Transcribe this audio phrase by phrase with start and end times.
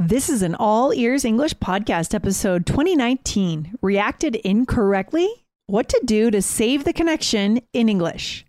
[0.00, 3.78] This is an All Ears English Podcast, episode 2019.
[3.82, 5.28] Reacted incorrectly?
[5.66, 8.46] What to do to save the connection in English.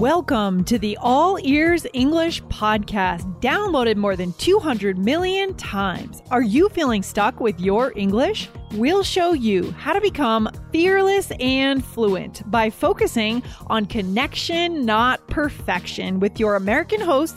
[0.00, 6.22] Welcome to the All Ears English Podcast, downloaded more than 200 million times.
[6.32, 8.48] Are you feeling stuck with your English?
[8.72, 16.18] We'll show you how to become fearless and fluent by focusing on connection, not perfection,
[16.18, 17.36] with your American host.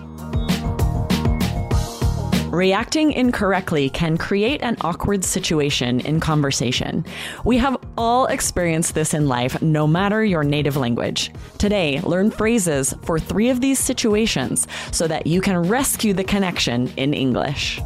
[2.51, 7.05] Reacting incorrectly can create an awkward situation in conversation.
[7.45, 11.31] We have all experienced this in life, no matter your native language.
[11.59, 16.89] Today, learn phrases for three of these situations so that you can rescue the connection
[16.97, 17.79] in English.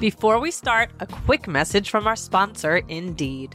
[0.00, 3.54] Before we start, a quick message from our sponsor, Indeed.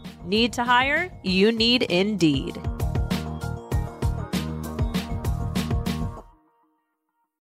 [0.25, 1.11] Need to hire?
[1.23, 2.55] You need Indeed.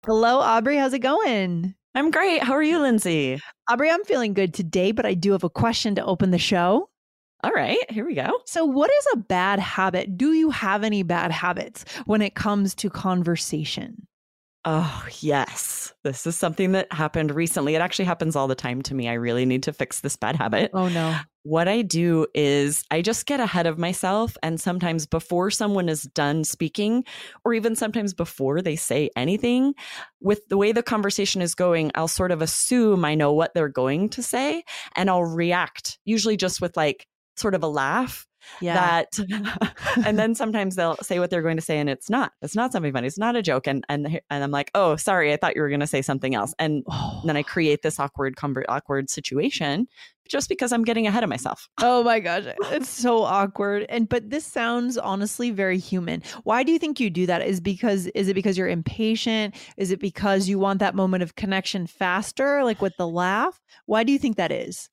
[0.06, 0.78] Hello, Aubrey.
[0.78, 1.74] How's it going?
[1.94, 2.42] I'm great.
[2.42, 3.38] How are you, Lindsay?
[3.68, 6.88] Aubrey, I'm feeling good today, but I do have a question to open the show.
[7.42, 8.40] All right, here we go.
[8.46, 10.16] So, what is a bad habit?
[10.16, 14.06] Do you have any bad habits when it comes to conversation?
[14.66, 15.94] Oh, yes.
[16.04, 17.74] This is something that happened recently.
[17.74, 19.08] It actually happens all the time to me.
[19.08, 20.70] I really need to fix this bad habit.
[20.74, 21.16] Oh, no.
[21.44, 24.36] What I do is I just get ahead of myself.
[24.42, 27.04] And sometimes before someone is done speaking,
[27.42, 29.74] or even sometimes before they say anything,
[30.20, 33.68] with the way the conversation is going, I'll sort of assume I know what they're
[33.68, 34.62] going to say
[34.94, 37.06] and I'll react, usually just with like
[37.36, 38.26] sort of a laugh
[38.60, 38.74] Yeah.
[38.74, 42.56] that and then sometimes they'll say what they're going to say and it's not it's
[42.56, 45.36] not something funny it's not a joke and and and i'm like oh sorry i
[45.36, 47.22] thought you were going to say something else and Oh.
[47.24, 47.44] then i oh.
[47.44, 48.34] create this awkward
[48.68, 49.86] awkward situation
[50.28, 53.86] just because i'm getting ahead of myself Oh my gosh, it's so awkward.
[53.88, 56.22] And but this sounds honestly very human.
[56.44, 57.42] Why do you think you do that?
[57.42, 59.54] Is because is it because you're impatient?
[59.76, 63.60] Is it because you want that moment of connection faster like with the laugh?
[63.86, 64.88] Why do you think that is?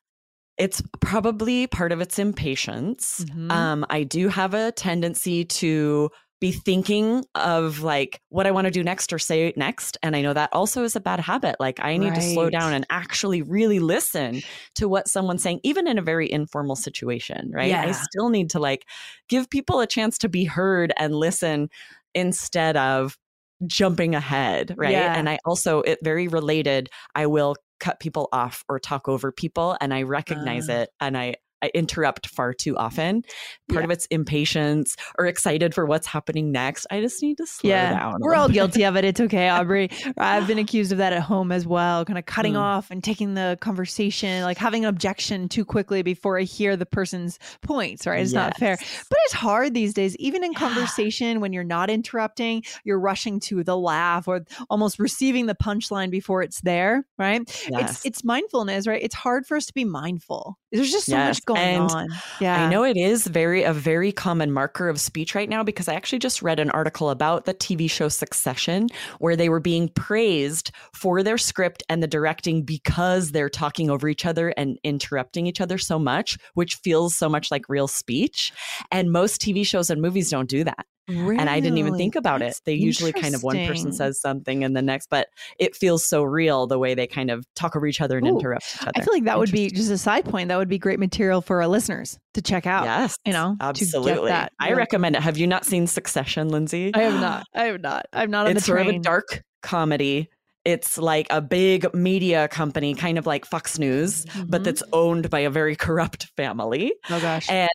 [0.57, 3.51] It's probably part of its impatience Mhm.
[3.51, 6.09] um i do have a tendency to
[6.39, 9.97] be thinking of like what I want to do next or say next.
[10.03, 11.55] And I know that also is a bad habit.
[11.59, 14.41] Like I need to slow down and actually really listen
[14.75, 17.69] to what someone's saying, even in a very informal situation, right?
[17.69, 17.81] Yeah.
[17.81, 18.85] I still need to like
[19.29, 21.69] give people a chance to be heard and listen
[22.13, 23.17] instead of
[23.65, 24.91] jumping ahead, right?
[24.91, 25.17] Yeah.
[25.17, 29.77] And I also, it very related, I will cut people off or talk over people
[29.81, 30.73] and I recognize Ah.
[30.81, 33.23] it and I, I interrupt far too often.
[33.69, 33.85] Part Yeah.
[33.85, 36.85] of it's impatience or excited for what's happening next.
[36.91, 38.15] I just need to slow yeah, down.
[38.19, 38.53] we're all bit.
[38.53, 39.03] guilty of it.
[39.05, 39.89] It's okay, Aubrey.
[40.17, 42.59] I've been accused of that at home as well, kind of cutting Mm.
[42.59, 46.85] off and taking the conversation, like having an objection too quickly before I hear the
[46.85, 48.05] person's points.
[48.05, 48.21] Right?
[48.21, 48.77] It's not fair.
[48.77, 50.59] But it's hard these days, even in Yeah.
[50.59, 56.09] conversation when you're not interrupting, you're rushing to the laugh or almost receiving the punchline
[56.11, 57.41] before it's there, right?
[57.69, 57.89] Yes.
[57.97, 59.01] It's it's mindfulness, right?
[59.01, 60.57] It's hard for us to be mindful.
[60.71, 62.07] There's just so Yes, much going and on.
[62.39, 62.65] Yeah.
[62.65, 65.95] I know it is very a very common marker of speech right now because I
[65.95, 68.87] actually just read an article about the TV show Succession
[69.19, 74.07] where they were being praised for their script and the directing because they're talking over
[74.07, 78.53] each other and interrupting each other so much, which feels so much like real speech.
[78.91, 80.85] And most TV shows and movies don't do that.
[81.07, 81.37] Really?
[81.37, 82.65] And I didn't even think about That's it.
[82.65, 85.27] They usually kind of one person says something and the next, but
[85.57, 88.31] it feels so real the way they kind of talk over each other and Ooh,
[88.37, 88.91] interrupt each other.
[88.95, 90.49] I feel like that would be just a side point.
[90.49, 92.83] That would be great material for our listeners to check out.
[92.83, 94.31] Yes, you know, to get absolutely.
[94.31, 95.21] I really- recommend it.
[95.21, 96.91] Have you not seen Succession, Lindsay?
[96.93, 97.45] I have not.
[97.55, 98.05] I have not.
[98.11, 100.29] I'm not on it's the sort of a dark comedy.
[100.65, 104.63] It's like a big media company, kind of like Fox News, but Mhm.
[104.65, 106.93] that's owned by a very corrupt family.
[107.09, 107.49] oh gosh.
[107.49, 107.69] And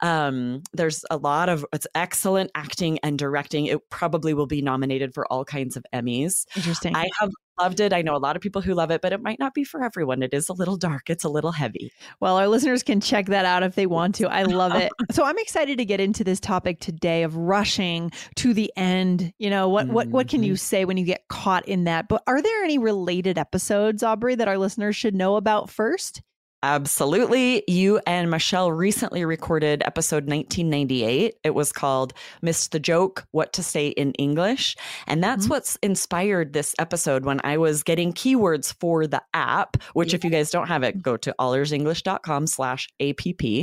[0.00, 3.66] um, there's a lot of it's excellent acting and directing.
[3.66, 6.46] It probably will be nominated for all kinds of Emmys.
[6.56, 6.96] Interesting.
[6.96, 7.30] I have
[7.60, 7.92] loved it.
[7.92, 9.82] I know a lot of people who love it, but it might not be for
[9.82, 10.22] everyone.
[10.22, 11.08] It is a little dark.
[11.08, 11.92] It's a little heavy.
[12.20, 14.28] Well, our listeners can check that out if they want to.
[14.28, 14.92] I love it.
[15.12, 19.32] So I'm excited to get into this topic today of rushing to the end.
[19.38, 22.08] You know, what what what can you say when you get caught in that?
[22.08, 26.22] But are there any related episodes, Aubrey, that our listeners should know about first?
[26.70, 27.62] Absolutely.
[27.68, 31.36] You and Michelle recently recorded episode 1998.
[31.44, 34.74] It was called Missed the Joke What to Say in English.
[35.06, 35.50] And that's Mhm.
[35.50, 40.30] what's inspired this episode when I was getting keywords for the app, which, if you
[40.30, 43.20] guys don't have it, go to allearsenglish.com slash app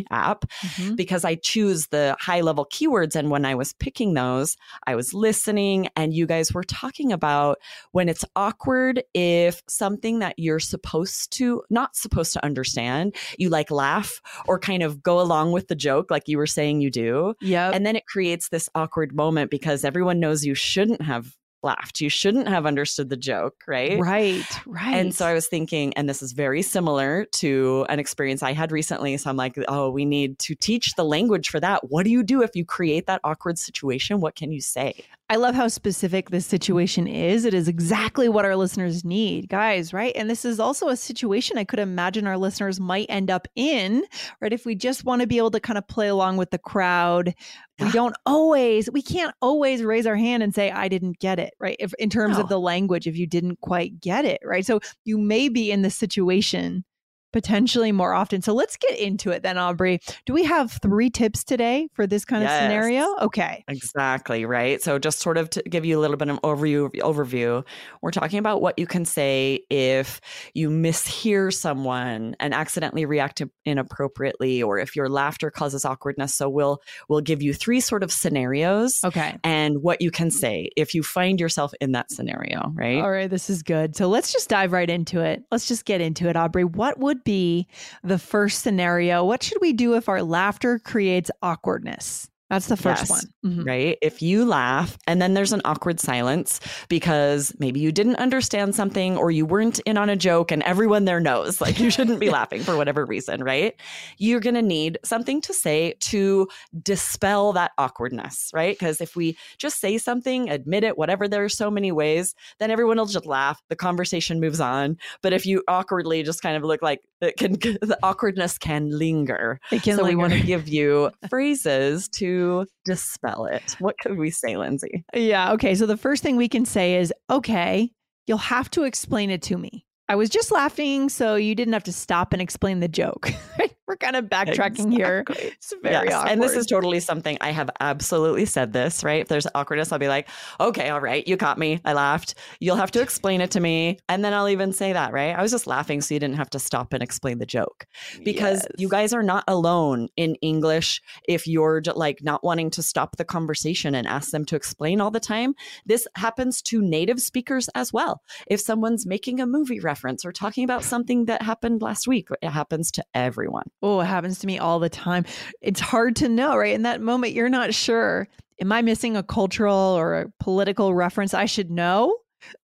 [0.10, 0.96] app Mhm.
[0.96, 3.18] because I choose the high level keywords.
[3.18, 4.56] And when I was picking those,
[4.88, 7.58] I was listening and you guys were talking about
[7.92, 12.93] when it's awkward if something that you're supposed to, not supposed to understand,
[13.38, 16.82] you like laugh or kind of go along with the joke, like you were saying
[16.82, 17.34] you do.
[17.42, 17.72] Yeah.
[17.74, 22.02] And then it creates this awkward moment because everyone knows you shouldn't have laughed.
[22.02, 24.00] You shouldn't have understood the joke, right?
[24.00, 24.46] right.
[24.66, 24.96] Right.
[24.96, 28.72] And so I was thinking, and this is very similar to an experience I had
[28.72, 29.18] recently.
[29.18, 31.90] So I'm like, oh, we need to teach the language for that.
[31.90, 34.20] What do you do if you create that awkward situation?
[34.20, 35.06] What can you say?
[35.34, 37.44] I love how specific this situation is.
[37.44, 40.16] It is exactly what our listeners need, guys, right?
[40.16, 44.06] And this is also a situation I could imagine our listeners might end up in,
[44.42, 44.54] right?
[44.54, 47.34] If we just want to be able to kind of play along with the crowd,
[47.80, 51.56] we don't always, we can't always raise our hand and say, I didn't get it,
[51.60, 51.78] right?
[51.80, 52.44] If in terms No.
[52.44, 54.64] of the language, if you didn't quite get it, right?
[54.64, 56.86] So you may be in this situation
[57.34, 58.42] potentially more often.
[58.42, 60.00] So let's get into it then, Aubrey.
[60.26, 62.62] Do we have three tips today for this kind of Yes.
[62.62, 63.16] scenario?
[63.22, 63.64] Okay.
[63.68, 64.82] Exactly, right?
[64.82, 67.66] So just sort of to give you a little bit of overview overview,
[68.02, 70.22] we're talking about what you can say if
[70.54, 76.36] you mishear someone and accidentally react inappropriately or if your laughter causes awkwardness.
[76.36, 76.80] So we'll
[77.10, 79.38] we'll give you three sort of scenarios Okay.
[79.44, 83.02] and what you can say if you find yourself in that scenario, right?
[83.02, 83.96] All right, this is good.
[83.96, 85.44] So let's just dive right into it.
[85.52, 86.64] Let's just get into it, Aubrey.
[86.64, 87.68] What would be
[88.04, 89.24] the first scenario?
[89.26, 92.30] What should we do if our laughter creates awkwardness?
[92.50, 93.10] That's the first Yes.
[93.10, 93.33] one.
[93.44, 93.66] Mhm.
[93.66, 93.98] right?
[94.02, 99.18] If you laugh and then there's an awkward silence because maybe you didn't understand something
[99.18, 102.30] or you weren't in on a joke and everyone there knows like you shouldn't be
[102.40, 103.76] laughing for whatever reason, right?
[104.18, 106.48] You're going to need something to say to
[106.82, 108.78] dispel that awkwardness, right?
[108.78, 112.72] Because if we just say something, admit it, whatever, there are so many ways, then
[112.72, 113.62] everyone will just laugh.
[113.70, 114.98] The conversation moves on.
[115.22, 119.60] But if you awkwardly just kind of look like it can, the awkwardness can linger.
[119.70, 123.76] Can so we want to give you phrases to dispel it.
[123.80, 125.04] What could we say, Lindsay?
[125.14, 125.54] Yeah.
[125.54, 125.76] Okay.
[125.76, 127.92] So the first thing we can say is, okay,
[128.28, 129.86] you'll have to explain it to me.
[130.10, 133.32] I was just laughing, so you didn't have to stop and explain the joke.
[133.88, 135.26] We're kind of backtracking here.
[135.30, 136.32] It's very Yes, awkward.
[136.32, 139.22] And this is totally something I have absolutely said this, right?
[139.22, 141.82] If there's awkwardness, I'll be like, okay, all right, you caught me.
[141.84, 142.36] I laughed.
[142.62, 144.00] You'll have to explain it to me.
[144.08, 145.36] And then I'll even say that, right?
[145.36, 147.86] I was just laughing so you didn't have to stop and explain the joke.
[148.24, 153.18] Because you guys are not alone in English if you're like not wanting to stop
[153.18, 155.56] the conversation and ask them to explain all the time.
[155.86, 158.22] This happens to native speakers as well.
[158.48, 162.50] If someone's making a movie reference or talking about something that happened last week, it
[162.50, 163.66] happens to everyone.
[163.84, 165.26] Oh, it happens to me all the time.
[165.62, 166.74] It's hard to know, right?
[166.74, 168.28] In that moment, you're not sure.
[168.62, 172.18] Am I missing a cultural or a political reference I should know?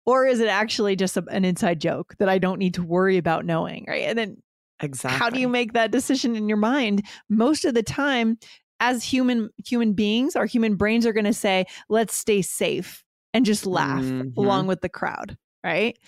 [0.06, 3.16] Or is it actually just a, an inside joke that I don't need to worry
[3.16, 4.04] about knowing, right?
[4.04, 4.36] And then
[4.80, 5.18] Exactly.
[5.18, 7.04] how do you make that decision in your mind?
[7.28, 8.38] Most of the time,
[8.80, 13.02] as human human beings, our human brains are going to say, "Let's stay safe
[13.34, 14.36] and just laugh Mhm.
[14.36, 15.98] along with the crowd," right?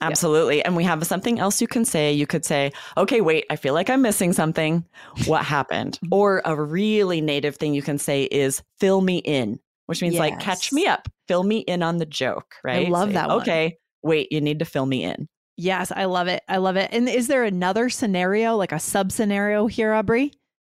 [0.00, 0.64] Absolutely.
[0.64, 2.12] And we have something else you can say.
[2.12, 4.84] You could say, okay, wait, I feel like I'm missing something.
[5.26, 5.98] What happened?
[6.10, 10.38] Or a really native thing you can say is fill me in, which means like
[10.38, 12.86] catch me up, fill me in on the joke, right?
[12.86, 13.40] I love Say, that one.
[13.42, 15.28] Okay, wait, you need to fill me in.
[15.56, 16.42] Yes, I love it.
[16.48, 16.90] I love it.
[16.92, 20.32] And is there another scenario, like a sub scenario here, Aubrey?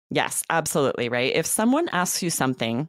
[0.09, 1.09] Yes, absolutely.
[1.09, 1.35] Right.
[1.35, 2.87] If someone asks you something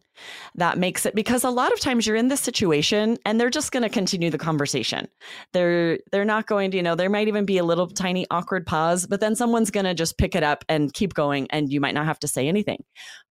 [0.54, 3.72] that makes it because a lot of times you're in this situation and they're just
[3.72, 5.08] going to continue the conversation.
[5.52, 8.66] They're they're not going to, you know, there might even be a little tiny awkward
[8.66, 11.80] pause, but then someone's going to just pick it up and keep going and you
[11.80, 12.84] might not have to say anything.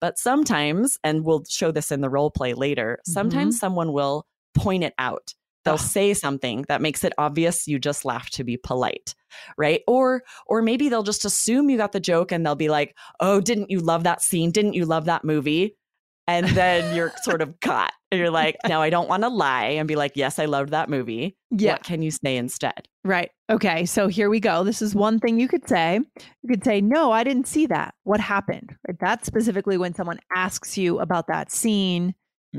[0.01, 3.59] But sometimes, and we'll show this in the role play later, sometimes mm-hmm.
[3.59, 4.25] someone will
[4.55, 5.33] point it out
[5.65, 9.13] they'll say something that makes it obvious you just laugh to be polite
[9.57, 12.95] right or or maybe they'll just assume you got the joke and they'll be like
[13.19, 15.75] oh didn't you love that scene didn't you love that movie
[16.27, 19.65] and then you're sort of caught and you're like no i don't want to lie
[19.65, 21.73] and be like yes i loved that movie Yeah.
[21.73, 23.29] what can you say instead Right.
[23.51, 23.85] Okay.
[23.85, 24.63] So here we go.
[24.63, 25.99] This is one thing you could say.
[26.41, 27.93] You could say, No, I didn't see that.
[28.03, 28.75] What happened?
[28.87, 28.97] Right?
[28.99, 32.15] That's specifically when someone asks you about that scene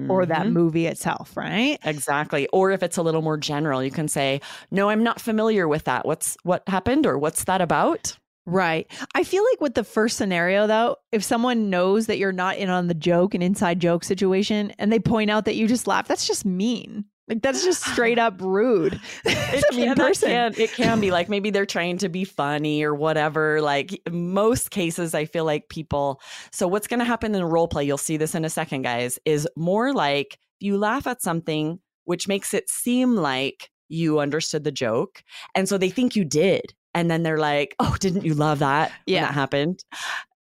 [0.09, 0.53] or that Mhm.
[0.53, 1.79] movie itself, right?
[1.85, 5.69] exactly or if it's a little more general you can say no i'm not familiar
[5.69, 8.17] with that what's what happened or what's that about
[8.49, 8.87] Right.
[9.15, 12.71] I feel like with the first scenario, though, if someone knows that you're not in
[12.71, 16.07] on the joke, an inside joke situation, and they point out that you just laugh,
[16.07, 17.07] that's just mean.
[17.28, 19.00] Like, that's just straight up rude.
[19.25, 20.28] mean can, person.
[20.28, 23.61] can- it can be like maybe they're trying to be funny or whatever.
[23.61, 26.21] Like most cases, I feel like people.
[26.52, 27.85] So what's going to happen in a role play?
[27.85, 29.18] You'll see this in a second, guys.
[29.25, 34.73] Is more like you laugh at something which makes it seem like you understood the
[34.73, 35.23] joke,
[35.54, 36.73] and so they think you did.
[36.95, 38.90] And then they're like, "Oh, didn't you love that?
[39.06, 39.23] Yeah.
[39.26, 39.85] that happened."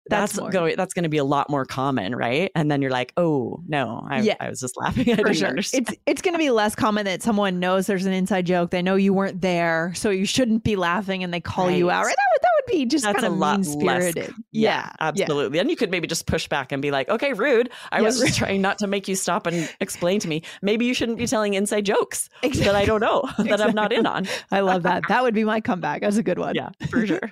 [0.08, 0.76] That's That's, going.
[0.76, 2.52] That's going to be a lot more common, right?
[2.54, 4.36] And then you're like, "Oh no, I, Yeah.
[4.40, 5.10] I was just laughing.
[5.14, 5.48] I For sure.
[5.48, 8.70] understand." It's it's going to be less common that someone knows there's an inside joke.
[8.70, 12.02] They know you weren't there, so you shouldn't be laughing, and they call you out.
[12.04, 12.08] Right.
[12.08, 12.16] Right?
[12.16, 14.28] That would that would be just That's kind a of lot mean spirited.
[14.28, 15.58] less- Yeah, absolutely.
[15.60, 17.70] And you could maybe just push back and be like, okay, rude.
[17.92, 18.28] I Yeah, was rude.
[18.28, 20.44] just trying not to make you stop and explain to me.
[20.62, 24.06] Maybe you shouldn't be telling inside jokes that I don't know, that I'm not in
[24.06, 24.28] on.
[24.52, 25.04] I love that.
[25.10, 26.02] That would be my comeback.
[26.02, 26.54] That's a good one.
[26.56, 27.32] Yeah, for sure.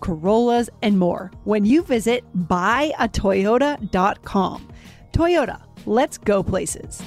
[0.00, 4.68] Corollas, and more when you visit buyatoyota.com.
[5.12, 7.00] Toyota, let's go places.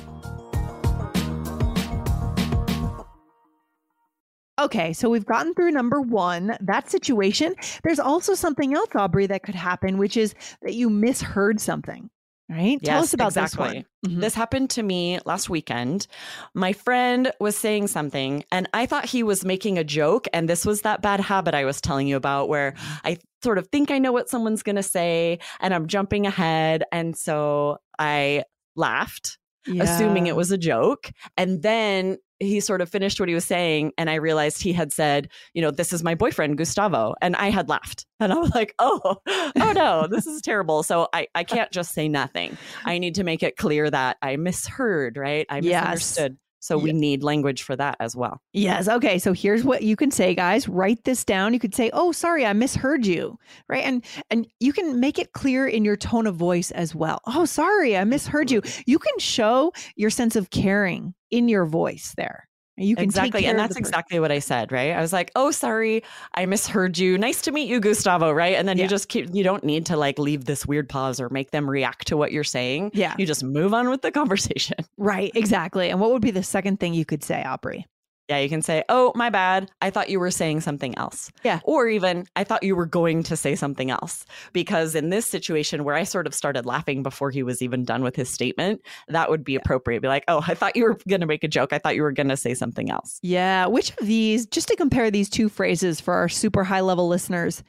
[4.59, 7.53] Okay, so we've gotten through number one, that situation.
[7.83, 12.09] There's also something else, Aubrey, that could happen, which is that you misheard something,
[12.49, 12.81] right?
[12.83, 13.67] Tell us about exactly.
[13.67, 14.15] this one.
[14.17, 14.21] Mhm.
[14.21, 16.07] This happened to me last weekend.
[16.53, 20.27] My friend was saying something, and I thought he was making a joke.
[20.33, 22.73] And this was that bad habit I was telling you about where
[23.03, 26.83] I sort of think I know what someone's going to say, and I'm jumping ahead.
[26.91, 28.43] And so I
[28.75, 29.37] laughed,
[29.67, 31.11] assuming it was a joke.
[31.35, 34.93] And then he sort of finished what he was saying, and I realized he had
[34.93, 37.15] said, you know, this is my boyfriend, Gustavo.
[37.21, 38.05] And I had laughed.
[38.19, 40.81] And I was like, oh, oh no, this is terrible.
[40.81, 42.57] So I, I can't just say nothing.
[42.83, 45.45] I need to make it clear that I misheard, right?
[45.51, 46.17] I Yes.
[46.59, 46.97] So we Yeah.
[46.97, 48.41] need language for that as well.
[48.53, 48.87] Yes.
[48.87, 49.19] Okay.
[49.19, 50.67] So here's what you can say, guys.
[50.67, 51.53] Write this down.
[51.53, 53.37] You could say, "Oh, sorry, I misheard you,"
[53.69, 53.83] right?
[53.83, 57.19] And and you can make it clear in your tone of voice as well.
[57.27, 58.61] Oh, sorry, I misheard you.
[58.85, 62.46] You can show your sense of caring in your voice there.
[62.77, 63.45] You can exactly.
[63.45, 64.91] And that's exactly what I said, right?
[64.95, 66.03] I was like, oh, sorry,
[66.35, 67.17] I misheard you.
[67.17, 68.55] Nice to meet you, Gustavo, right?
[68.55, 68.83] And then Yeah.
[68.83, 71.67] you just keep, you don't need to like leave this weird pause or make them
[71.69, 72.91] react to what you're saying.
[72.93, 73.15] Yeah.
[73.17, 74.77] You just move on with the conversation.
[74.97, 75.31] Right.
[75.33, 75.89] Exactly.
[75.89, 77.87] And what would be the second thing you could say, Aubrey?
[78.29, 79.71] Yeah, you can say, oh, my bad.
[79.81, 81.31] I thought you were saying something else.
[81.43, 81.61] Yeah.
[81.63, 84.25] Or even, I thought you were going to say something else.
[84.51, 88.03] Because in this situation where I sort of started laughing before he was even done
[88.03, 90.01] with his statement, that would be appropriate.
[90.01, 91.71] Be like, oh, I thought you were going to make a joke.
[91.71, 93.19] I thought you were going to say something else.
[93.21, 93.65] Yeah.
[93.67, 97.63] Which of these, just to compare these two phrases for our super high level listeners,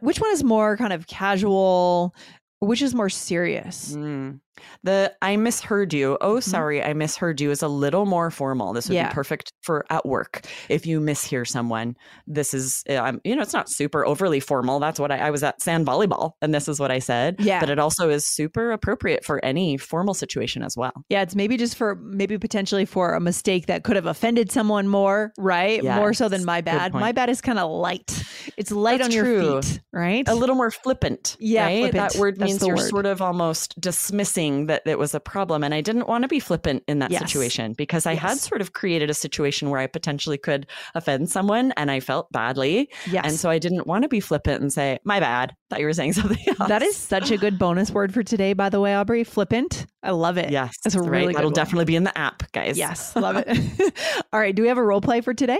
[0.00, 2.12] which one is more kind of casual?
[2.60, 3.94] Which is more serious?
[3.94, 4.40] Mm.
[4.82, 6.16] The I misheard you.
[6.20, 6.42] Oh, Mhm.
[6.42, 8.72] sorry, I misheard you is a little more formal.
[8.72, 9.08] This would Yeah.
[9.08, 10.42] be perfect for at work.
[10.68, 11.94] If you mishear someone,
[12.26, 14.78] this is, I'm, you know, it's not super overly formal.
[14.80, 17.36] That's what I, I was at sand volleyball and this is what I said.
[17.38, 17.60] Yeah.
[17.60, 20.92] But it also is super appropriate for any formal situation as well.
[21.08, 24.88] Yeah, it's maybe just for maybe potentially for a mistake that could have offended someone
[24.88, 25.82] more, right?
[25.82, 26.92] more so than my bad.
[26.94, 28.24] My bad is kind of light.
[28.56, 29.62] It's light That's on your true.
[29.62, 30.28] feet, right?
[30.28, 31.36] A little more flippant.
[31.40, 31.82] Yeah, right?
[31.92, 32.12] flippant.
[32.12, 32.88] That word That's means you're word.
[32.88, 35.62] sort of almost dismissing that it was a problem.
[35.64, 37.20] And I didn't want to be flippant in that Yes.
[37.22, 41.72] situation because I had sort of created a situation where I potentially could offend someone
[41.76, 42.88] and I felt badly.
[43.10, 43.24] yes.
[43.26, 45.54] And so I didn't want to be flippant and say, my bad.
[45.70, 46.68] Thought you were saying something else.
[46.68, 49.24] that is such a good bonus word for today, by the way, Aubrey.
[49.24, 49.86] Flippant.
[50.02, 50.50] I love it.
[50.50, 50.76] Yes.
[50.84, 51.10] That's a right.
[51.10, 52.78] really That'll definitely be in the app, guys.
[52.78, 53.48] Yes, love it.
[54.32, 55.58] All right, do we have a role play for today?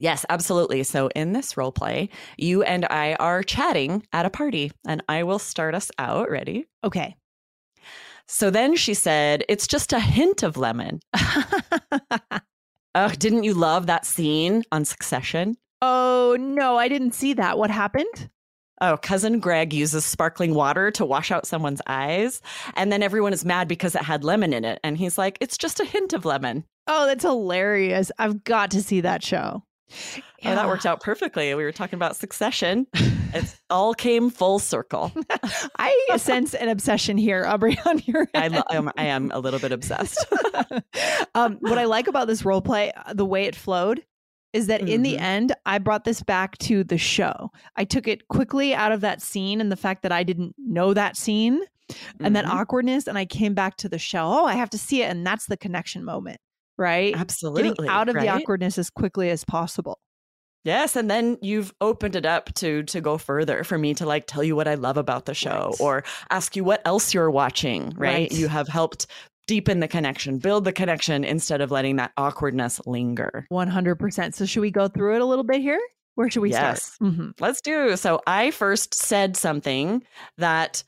[0.00, 0.84] Yes, absolutely.
[0.84, 5.24] So in this role play, you and I are chatting at a party and I
[5.24, 6.30] will start us out.
[6.30, 6.66] Ready?
[6.84, 7.16] Okay.
[8.26, 11.00] So then she said, It's just a hint of lemon.
[12.94, 15.56] Ugh, didn't you love that scene on Succession?
[15.80, 17.56] oh no, I didn't see that.
[17.56, 18.30] What happened?
[18.80, 22.40] Oh, cousin Greg uses sparkling water to wash out someone's eyes.
[22.74, 24.78] And then everyone is mad because it had lemon in it.
[24.84, 26.64] And he's like, It's just a hint of lemon.
[26.86, 28.10] Oh, that's hilarious.
[28.18, 29.62] I've got to see that show.
[30.44, 31.54] Oh, that worked out perfectly.
[31.54, 32.86] We were talking about Succession.
[33.34, 35.12] It all came full circle.
[35.78, 39.72] I sense an obsession here, Aubrey, on your I, I'm, I am a little bit
[39.72, 40.24] obsessed.
[41.34, 44.04] um, what I like about this role play, uh, the way it flowed,
[44.52, 45.20] is that in the Mhm.
[45.20, 47.50] end, I brought this back to the show.
[47.76, 50.94] I took it quickly out of that scene and the fact that I didn't know
[50.94, 51.60] that scene
[52.20, 52.50] and that Mhm.
[52.50, 54.24] awkwardness, and I came back to the show.
[54.26, 56.40] Oh, I have to see it, and that's the connection moment,
[56.78, 57.14] right?
[57.14, 57.62] Absolutely.
[57.70, 59.98] Getting out of the awkwardness as quickly as possible.
[60.64, 64.26] Yes, and then you've opened it up to to go further for me to like
[64.26, 65.80] tell you what I love about the show Right.
[65.80, 67.98] or ask you what else you're watching, right?
[68.30, 68.32] Right.
[68.32, 69.06] You have helped
[69.46, 73.46] deepen the connection, build the connection instead of letting that awkwardness linger.
[73.48, 74.34] One hundred percent.
[74.34, 75.80] So, should we go through it a little bit here?
[76.16, 76.82] Where should we Yes.
[76.94, 77.12] start?
[77.14, 77.32] Mhm.
[77.40, 77.96] Let's do.
[77.96, 80.02] So I first said something
[80.36, 80.82] that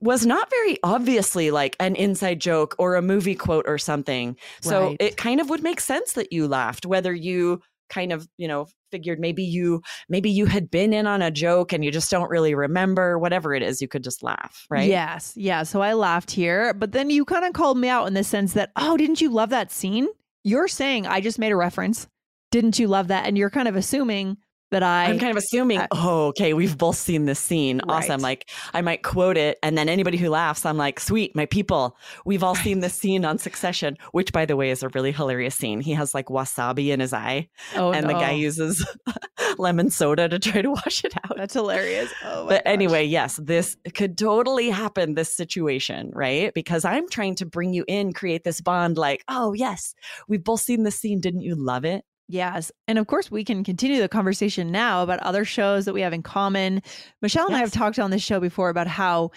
[0.00, 4.36] was not very obviously like an inside joke or a movie quote or something.
[4.62, 4.96] So Right.
[5.00, 8.66] it kind of would make sense that you laughed whether you kind of, you know,
[8.90, 12.30] figured maybe you maybe you had been in on a joke and you just don't
[12.30, 14.88] really remember whatever it is you could just laugh, right?
[14.88, 15.32] Yes.
[15.36, 15.62] Yeah.
[15.62, 18.52] So I laughed here, but then you kind of called me out in the sense
[18.52, 20.08] that, oh, didn't you love that scene?
[20.44, 22.06] You're saying I just made a reference.
[22.50, 23.26] Didn't you love that?
[23.26, 24.36] And you're kind of assuming
[24.72, 25.04] that I.
[25.04, 27.80] I'm kind of assuming, I- oh, okay, we've both seen this scene.
[27.88, 28.20] Awesome.
[28.20, 31.96] Like, I might quote it, and then anybody who laughs, I'm like, sweet, my people,
[32.26, 35.54] we've all seen this scene on Succession, which, by the way, is a really hilarious
[35.54, 35.80] scene.
[35.80, 38.84] He has like wasabi in his eye, oh, and the guy uses
[39.58, 41.36] lemon soda to try to wash it out.
[41.36, 42.12] That's hilarious.
[42.24, 42.72] Oh, But gosh.
[42.72, 46.52] anyway, yes, this could totally happen, this situation, right?
[46.54, 49.94] Because I'm trying to bring you in, create this bond like, oh, yes,
[50.28, 51.20] we've both seen this scene.
[51.20, 52.04] Didn't you love it?
[52.32, 52.72] Yes.
[52.88, 56.14] And of course, we can continue the conversation now about other shows that we have
[56.14, 56.80] in common.
[57.20, 59.32] Michelle and I have talked on this show before about how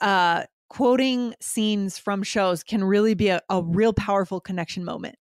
[0.00, 5.16] uh, quoting scenes from shows can really be a, a real powerful connection moment.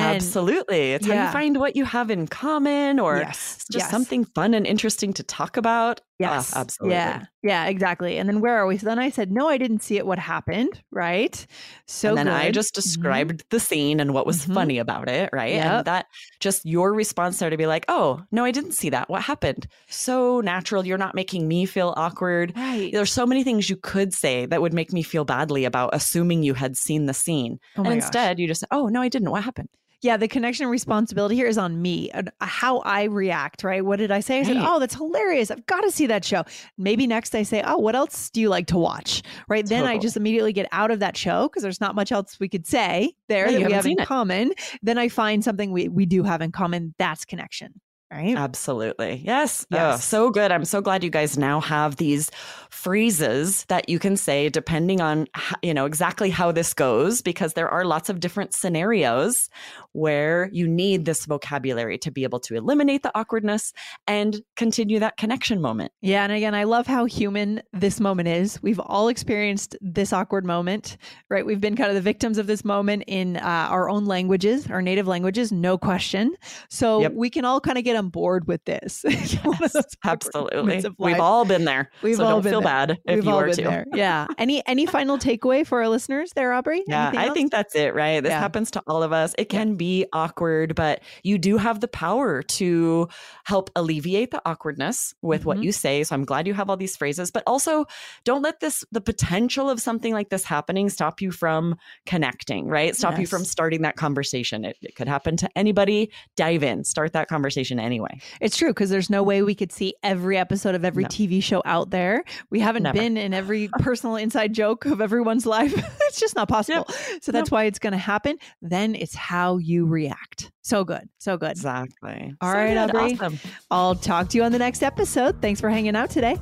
[0.00, 0.92] And- Absolutely.
[0.92, 3.90] It's how you find what you have in common or yes, just yes.
[3.90, 6.00] something fun and interesting to talk about.
[6.22, 6.54] Ah, Yes.
[6.54, 6.96] absolutely.
[6.96, 7.22] Yeah.
[7.42, 8.18] Yeah, exactly.
[8.18, 8.76] And then where are we?
[8.76, 10.04] So then I said, no, I didn't see it.
[10.04, 10.82] What happened?
[10.90, 11.46] Right.
[11.86, 12.54] So and then I good.
[12.54, 12.82] just Mhm.
[12.82, 14.52] described the scene and what was Mhm.
[14.54, 15.54] funny about it, right?
[15.54, 15.64] Yep.
[15.66, 16.06] And that
[16.40, 19.08] just your response there to be like, oh, no, I didn't see that.
[19.08, 19.66] What happened?
[19.88, 20.86] So natural.
[20.86, 22.52] You're not making me feel awkward.
[22.54, 22.92] Right.
[22.92, 26.42] There's so many things you could say that would make me feel badly about assuming
[26.42, 27.58] you had seen the scene.
[27.78, 28.02] Oh and my gosh.
[28.04, 29.30] instead, you just, said, oh, no, I didn't.
[29.30, 29.70] What happened?
[30.02, 33.84] Yeah, the connection responsibility here is on me and how I react, right?
[33.84, 34.40] What did I say?
[34.40, 34.66] I said, Right.
[34.66, 35.50] Oh, that's hilarious.
[35.50, 36.44] I've got to see that show.
[36.78, 39.22] Maybe next I say, Oh, what else do you like to watch?
[39.48, 39.66] Right.
[39.66, 42.48] Then I just immediately get out of that show because there's not much else we
[42.48, 44.06] could say there Yeah, that we haven't in it.
[44.08, 44.52] common.
[44.82, 46.94] Then I find something we, we do have in common.
[46.98, 47.80] That's connection.
[48.12, 48.36] Right.
[48.36, 49.22] Absolutely.
[49.24, 49.64] Yes.
[49.72, 50.50] Oh, so good.
[50.50, 52.28] I'm so glad you guys now have these
[52.70, 55.26] phrases that you can say depending on
[55.62, 59.48] you know exactly how this goes because there are lots of different scenarios
[59.92, 63.72] where you need this vocabulary to be able to eliminate the awkwardness
[64.06, 65.92] and continue that connection moment.
[66.00, 66.24] Yeah.
[66.24, 68.60] And again, I love how human this moment is.
[68.62, 70.96] We've all experienced this awkward moment,
[71.28, 71.44] right?
[71.44, 74.82] We've been kind of the victims of this moment in uh, our own languages, our
[74.82, 76.34] native languages, no question.
[76.68, 77.12] So Yep.
[77.14, 79.04] we can all kind of get on board with this.
[79.60, 80.82] Yes, absolutely.
[80.98, 81.90] We've all been there.
[82.02, 82.86] We've so all don't been feel there.
[82.86, 83.62] bad if We've you all are been too.
[83.64, 83.84] there.
[83.94, 84.26] Yeah.
[84.38, 86.82] Any any final takeaway for our listeners there, Aubrey?
[86.86, 88.20] Yeah, I think that's it, right?
[88.22, 88.40] This Yeah.
[88.40, 89.34] happens to all of us.
[89.38, 93.08] It can be awkward, but you do have the power to
[93.44, 95.46] help alleviate the awkwardness with Mhm.
[95.46, 96.02] what you say.
[96.04, 97.84] So I'm glad you have all these phrases, but also
[98.24, 102.96] don't let this, the potential of something like this happening, stop you from connecting, right?
[102.96, 104.64] Stop you from starting that conversation.
[104.64, 106.10] It, it could happen to anybody.
[106.36, 108.20] Dive in, start that conversation anyway.
[108.40, 111.08] It's true because there's no way we could see every episode of every No.
[111.08, 112.24] TV show out there.
[112.50, 112.98] We haven't Never.
[112.98, 115.72] been in every personal inside joke of everyone's life.
[116.02, 116.86] it's just not possible.
[117.20, 118.36] So that's why it's going to happen.
[118.62, 120.50] Then it's how you react.
[120.62, 121.08] So good.
[121.18, 121.50] So good.
[121.52, 122.34] Exactly.
[122.40, 122.96] All So right, good.
[122.96, 123.12] Aubrey.
[123.14, 123.38] Awesome.
[123.70, 125.42] I'll talk to you on the next episode.
[125.42, 126.36] Thanks for hanging out today.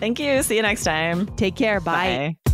[0.00, 0.42] Thank you.
[0.42, 1.26] See you next time.
[1.36, 1.80] Take care.
[1.80, 2.53] Bye.